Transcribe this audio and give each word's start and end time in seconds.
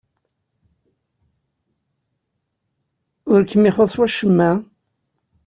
Ur 3.31 3.41
kem-ixuṣṣ 3.49 3.95
wacemma? 3.99 4.51